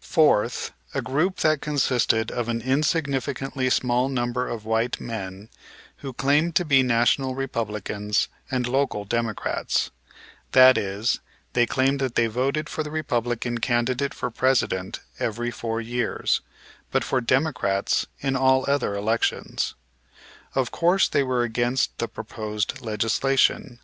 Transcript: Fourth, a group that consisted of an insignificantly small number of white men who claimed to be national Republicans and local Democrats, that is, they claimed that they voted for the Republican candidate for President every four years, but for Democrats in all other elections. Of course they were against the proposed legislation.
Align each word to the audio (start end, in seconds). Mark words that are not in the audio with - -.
Fourth, 0.00 0.72
a 0.94 1.00
group 1.00 1.36
that 1.36 1.60
consisted 1.60 2.32
of 2.32 2.48
an 2.48 2.60
insignificantly 2.60 3.70
small 3.70 4.08
number 4.08 4.48
of 4.48 4.64
white 4.64 4.98
men 5.00 5.48
who 5.98 6.12
claimed 6.12 6.56
to 6.56 6.64
be 6.64 6.82
national 6.82 7.36
Republicans 7.36 8.26
and 8.50 8.66
local 8.66 9.04
Democrats, 9.04 9.92
that 10.50 10.76
is, 10.76 11.20
they 11.52 11.66
claimed 11.66 12.00
that 12.00 12.16
they 12.16 12.26
voted 12.26 12.68
for 12.68 12.82
the 12.82 12.90
Republican 12.90 13.58
candidate 13.58 14.12
for 14.12 14.28
President 14.28 14.98
every 15.20 15.52
four 15.52 15.80
years, 15.80 16.40
but 16.90 17.04
for 17.04 17.20
Democrats 17.20 18.08
in 18.18 18.34
all 18.34 18.68
other 18.68 18.96
elections. 18.96 19.76
Of 20.56 20.72
course 20.72 21.06
they 21.06 21.22
were 21.22 21.44
against 21.44 21.96
the 21.98 22.08
proposed 22.08 22.80
legislation. 22.80 23.78